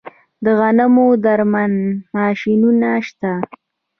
د 0.43 0.45
غنمو 0.59 1.07
درمند 1.25 1.77
ماشینونه 2.15 2.89
شته 3.07 3.31